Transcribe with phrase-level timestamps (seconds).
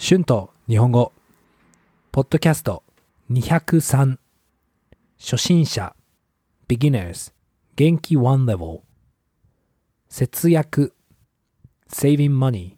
[0.00, 1.12] 春と日本語、
[2.12, 2.84] ポッドキャスト。
[3.32, 4.16] 203、
[5.18, 5.96] 初心者、
[6.68, 7.32] beginners、
[7.74, 8.16] 元気。
[8.16, 8.82] one level、
[10.08, 10.94] 節約、
[11.90, 12.76] saving money、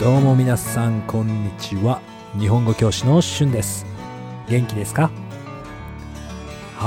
[0.00, 2.00] どうも皆さんこんにちは。
[2.38, 3.84] 日本語教師のしゅんです。
[4.48, 5.10] 元気ですか？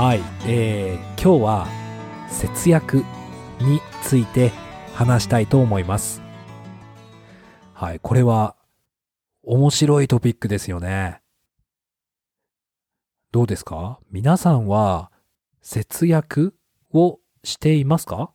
[0.02, 1.66] はい、えー、今日は
[2.30, 3.04] 節約
[3.60, 4.50] について
[4.94, 6.22] 話したいと思います。
[7.74, 8.00] はい。
[8.00, 8.56] これは
[9.42, 11.20] 面白いトピックですよね。
[13.30, 14.00] どうですか？
[14.10, 15.12] 皆さんは
[15.60, 16.54] 節約
[16.94, 18.32] をしていますか？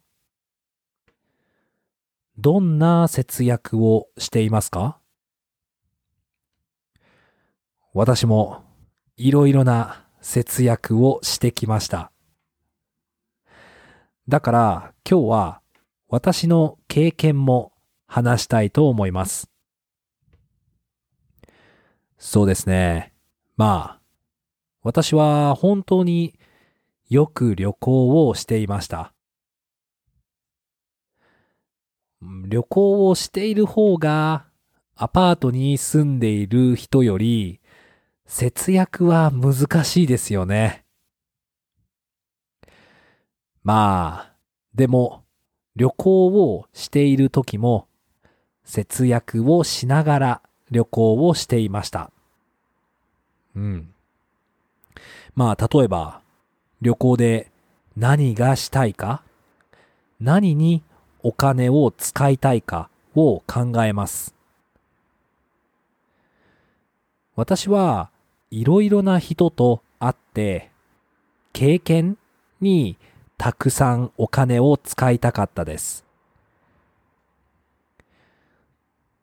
[2.38, 5.00] どんな節約をしていますか？
[7.92, 8.64] 私も
[9.18, 12.12] いろいろな節約をしてきました。
[14.28, 15.62] だから今日は
[16.08, 17.74] 私の経験も
[18.08, 19.52] 話したいと思います。
[22.18, 23.14] そうですね。
[23.56, 24.02] まあ、
[24.82, 26.34] 私は本当に
[27.08, 29.14] よく旅行をしていました。
[32.48, 34.48] 旅行をしている方が
[34.96, 37.62] アパートに住んでいる人より
[38.28, 40.84] 節約は難しいですよね。
[43.64, 44.34] まあ、
[44.74, 45.24] でも
[45.76, 47.88] 旅行をしている時も
[48.64, 52.12] 節約をしながら旅行をしていました。
[53.56, 53.94] うん。
[55.36, 56.22] まあ、例えば
[56.82, 57.52] 旅行で
[57.96, 59.24] 何がしたいか？
[60.20, 60.84] 何に
[61.24, 64.34] お金を使いたいかを考えます。
[67.36, 68.10] 私は
[68.52, 70.72] いろいろな人と会って
[71.54, 72.18] 経験
[72.62, 72.98] に
[73.38, 76.06] たくさんお金を使いたかったです。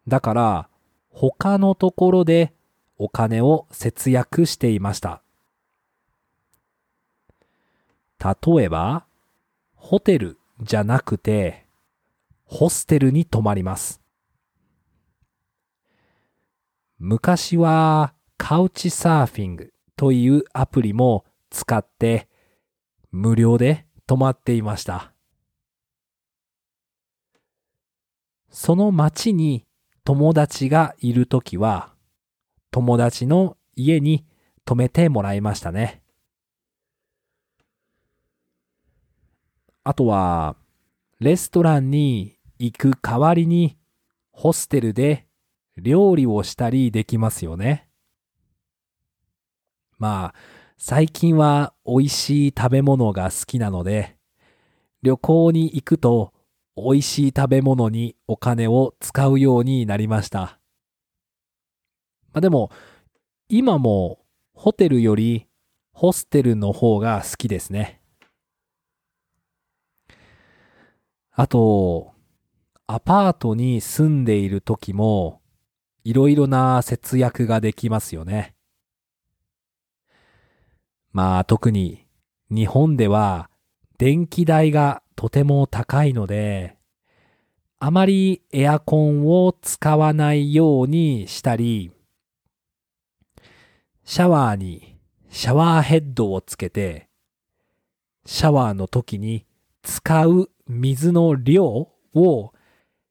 [0.08, 0.68] だから
[1.10, 2.52] 他のところで
[2.98, 5.22] お金を節約していました。
[8.22, 9.04] 例えば、
[9.74, 11.66] ホテルじゃなくて、
[12.44, 14.00] ホステルに泊まります。
[17.00, 18.14] 昔は
[18.44, 22.28] カウチサーフィングというアプリも使って
[23.12, 25.12] 無料で泊まっていました。
[28.50, 29.64] その町に
[30.02, 31.94] 友達がいるときは
[32.72, 34.26] 友達の家に
[34.64, 36.02] 泊めてもらいましたね。
[39.84, 40.56] あとは
[41.20, 43.78] レストランに行く代わりに
[44.32, 45.28] ホステルで
[45.76, 47.88] 料理をしたりできますよね。
[49.98, 50.34] まあ、
[50.78, 54.16] 最近は美味しい食べ物が好きなので、
[55.02, 56.32] 旅行に行くと
[56.76, 60.58] 美味しい食べ物にお金を使うようになりました。
[62.32, 62.70] まあでも、
[63.48, 64.20] 今も
[64.54, 65.46] ホテルより
[65.92, 68.00] ホステルの方が好きですね。
[71.30, 72.12] あと、
[72.86, 75.40] アパートに住んでいる時も、
[76.04, 78.54] いろいろな節約ができますよね。
[81.12, 82.06] まあ特に
[82.50, 83.50] 日本では
[83.98, 86.76] 電気代がとても高いので、
[87.78, 91.92] あまりエアコンを使わないようにしたり、
[94.04, 94.98] シャワーに
[95.30, 97.08] シャワーヘッドをつけて、
[98.26, 99.46] シャワーの時に
[99.82, 102.52] 使う水の量を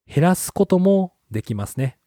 [0.06, 1.98] 減らすこともできますね。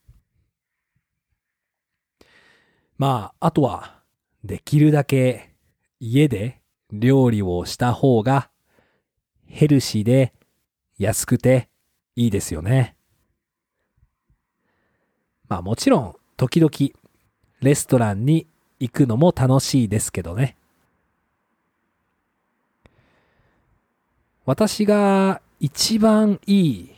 [2.97, 4.03] まあ、あとは、
[4.45, 5.54] できるだけ
[6.07, 6.61] 家で
[6.93, 8.51] 料理をした方が
[9.47, 10.35] ヘルシーで
[10.99, 11.71] 安くて
[12.15, 12.95] いいですよね。
[15.49, 16.71] まあもちろん時々
[17.61, 18.47] レストランに
[18.79, 20.59] 行くのも楽しいですけどね。
[24.45, 26.91] 私が一番いい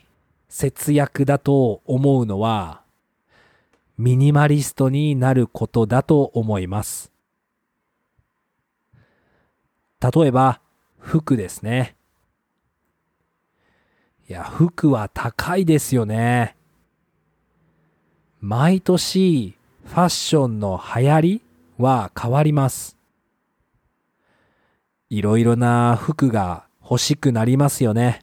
[0.49, 2.81] 節約だと思うのは、
[3.97, 7.16] ミニマリストになることだと思います。
[9.99, 10.61] 例えば、
[10.99, 11.95] 服ですね。
[14.29, 16.55] いや、服は高いですよね。
[18.39, 21.41] 毎年、ファッションの流行り
[21.77, 22.97] は変わります。
[25.09, 28.21] いろいろな服が欲しくなりますよね。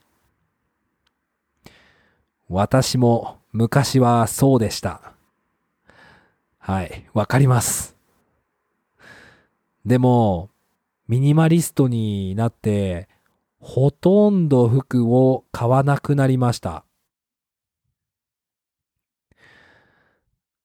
[2.49, 5.15] 私も昔はそうでした。
[6.59, 7.97] はい、わかります。
[9.87, 10.51] でも、
[11.07, 13.09] ミニマリストになって、
[13.61, 16.85] ほとんど服を買わなくなりました。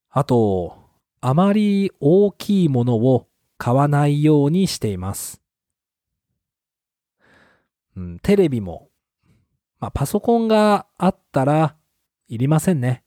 [0.08, 0.76] あと、
[1.20, 3.28] あまり大きいものを
[3.58, 5.42] 買わないようにしています。
[7.96, 8.88] うん、テレビも、
[9.78, 11.76] まあ、パソコンがあったら
[12.28, 13.04] いりませんね。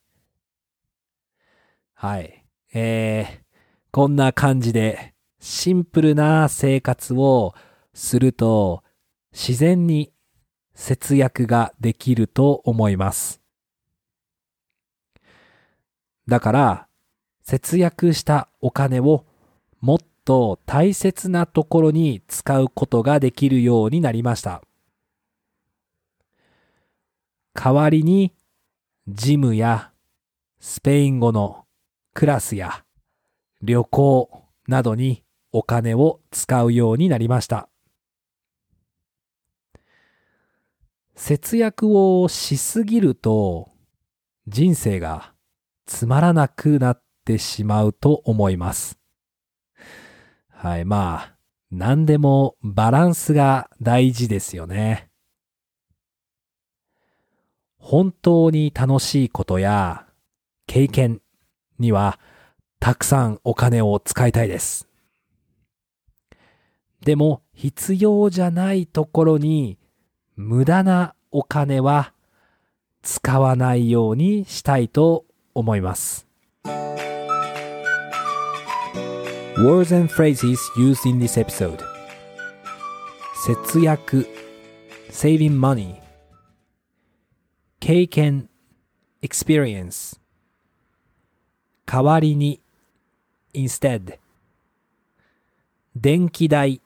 [1.94, 2.46] はい。
[2.74, 3.44] えー、
[3.92, 5.13] こんな感じで
[5.46, 7.54] シンプルな生活を
[7.94, 8.82] すると
[9.34, 10.14] 自然に
[10.74, 13.42] 節約ができると思います。
[16.30, 16.88] だから、
[17.42, 19.26] 節約したお金を
[19.82, 24.64] もっと大切なところに使うことができるようになりました。
[27.54, 28.34] 代わりに、
[29.10, 29.92] ジムや
[30.62, 31.66] スペイン語の
[32.14, 32.86] クラスや
[33.62, 35.23] 旅行などに
[35.54, 37.70] お金を使うようになりました。
[41.16, 43.70] 節約をしすぎると
[44.48, 45.34] 人生が
[45.86, 49.00] つまらなくなってしまうと思います。
[50.50, 51.36] はい、まあ、
[51.72, 55.10] 何でもバランスが大事ですよね。
[57.78, 60.08] 本当に楽しいことや
[60.68, 61.22] 経験
[61.80, 62.18] には
[62.80, 64.88] たくさんお金を使いたいです。
[67.04, 69.78] でも必要じゃないところに
[70.36, 72.14] 無駄なお金は
[73.02, 76.26] 使わないようにしたいと思います。
[79.58, 81.80] Words and phrases used in this episode
[83.46, 84.26] 節約
[85.12, 86.02] saving money
[87.80, 88.50] 経験
[89.22, 90.20] experience
[91.86, 92.62] 代わりに
[93.54, 94.18] instead
[95.96, 96.82] 電気代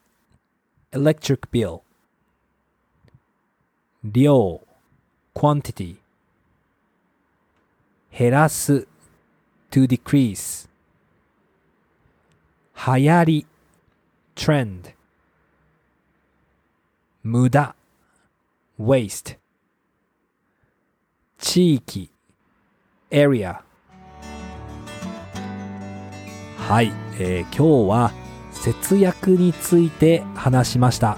[0.93, 1.83] electric bill
[4.05, 4.61] 量
[5.35, 5.97] quantity
[8.11, 8.87] 減らす
[9.71, 10.69] to decrease
[12.75, 13.47] 流行り
[14.35, 14.95] trend
[17.23, 17.75] 無駄
[18.79, 19.39] waste
[21.39, 22.11] 地域
[23.11, 23.61] area
[26.59, 28.13] はい、えー今日は
[28.62, 31.18] 節約について話しました。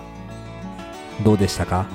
[1.24, 1.86] どうでしたか？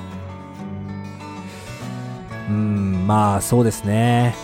[2.49, 4.35] うんまあそうですね。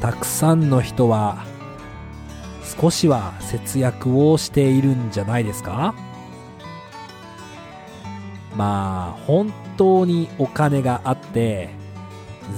[0.00, 1.44] たくさんの人は
[2.80, 5.94] 少しは節約をしているんじゃないですか？
[8.56, 11.70] まあ本当にお金があって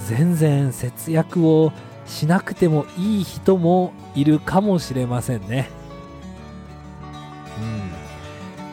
[0.09, 1.73] 全然節約を
[2.07, 5.71] しなくてもいい人もいるかもしれませんね。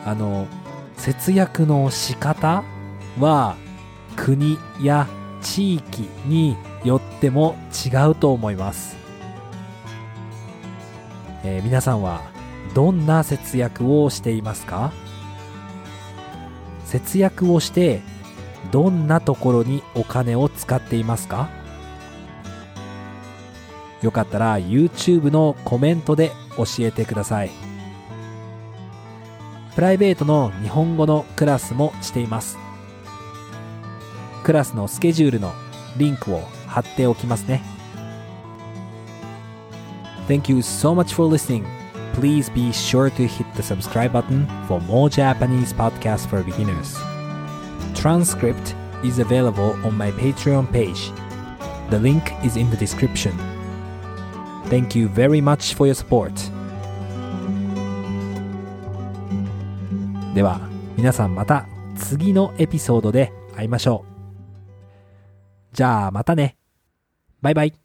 [0.04, 0.46] あの
[0.96, 2.62] 節約の仕方
[3.18, 3.56] は
[4.16, 5.08] 国や
[5.40, 8.96] 地域によっても違うと思います、
[11.42, 12.22] えー皆さんは
[12.74, 14.92] どんな節約をしていますか？
[16.84, 18.02] 節約をして
[18.72, 21.48] どんなところにお金を使っていますか？
[24.02, 27.50] よかったら YouTube のコメントで教えてください。
[29.74, 32.58] プライベートの日本語のクラスもしています
[34.44, 35.52] クラスのスケジュールの
[35.96, 37.62] リンクを貼っておきますね
[40.26, 41.66] Thank you so much for listening.
[42.14, 46.96] Please be sure to hit the subscribe button for more Japanese podcasts for beginners.
[47.94, 51.12] Transcript is available on my Patreon page.
[51.90, 53.36] The link is in the description.
[54.70, 56.32] Thank you very much for your support.
[60.34, 60.60] では、
[60.96, 64.04] 皆さんまた次のエピソードで会いましょ
[65.72, 65.76] う。
[65.76, 66.56] じゃあまたね。
[67.40, 67.83] バイバイ。